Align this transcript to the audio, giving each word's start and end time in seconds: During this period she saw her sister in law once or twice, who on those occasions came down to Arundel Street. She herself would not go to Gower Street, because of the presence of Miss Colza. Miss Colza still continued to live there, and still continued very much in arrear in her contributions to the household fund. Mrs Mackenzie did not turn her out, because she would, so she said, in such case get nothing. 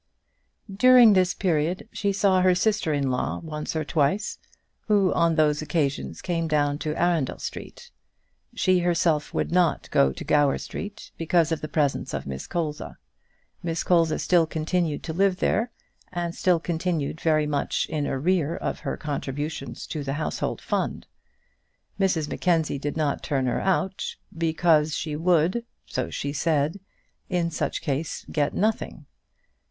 During 0.75 1.13
this 1.13 1.35
period 1.35 1.87
she 1.91 2.11
saw 2.11 2.41
her 2.41 2.55
sister 2.55 2.91
in 2.91 3.11
law 3.11 3.37
once 3.37 3.75
or 3.75 3.85
twice, 3.85 4.39
who 4.87 5.13
on 5.13 5.35
those 5.35 5.61
occasions 5.61 6.23
came 6.23 6.47
down 6.47 6.79
to 6.79 6.99
Arundel 6.99 7.37
Street. 7.37 7.91
She 8.55 8.79
herself 8.79 9.31
would 9.31 9.51
not 9.51 9.91
go 9.91 10.11
to 10.11 10.23
Gower 10.23 10.57
Street, 10.57 11.11
because 11.19 11.51
of 11.51 11.61
the 11.61 11.67
presence 11.67 12.15
of 12.15 12.25
Miss 12.25 12.47
Colza. 12.47 12.97
Miss 13.61 13.83
Colza 13.83 14.17
still 14.19 14.47
continued 14.47 15.03
to 15.03 15.13
live 15.13 15.37
there, 15.37 15.71
and 16.11 16.33
still 16.33 16.59
continued 16.59 17.21
very 17.21 17.45
much 17.45 17.85
in 17.87 18.07
arrear 18.07 18.55
in 18.57 18.75
her 18.77 18.97
contributions 18.97 19.85
to 19.85 20.03
the 20.03 20.13
household 20.13 20.61
fund. 20.61 21.05
Mrs 21.99 22.27
Mackenzie 22.27 22.79
did 22.79 22.97
not 22.97 23.21
turn 23.21 23.45
her 23.45 23.61
out, 23.61 24.15
because 24.35 24.95
she 24.95 25.15
would, 25.15 25.63
so 25.85 26.09
she 26.09 26.33
said, 26.33 26.79
in 27.29 27.51
such 27.51 27.81
case 27.81 28.25
get 28.31 28.55
nothing. 28.55 29.05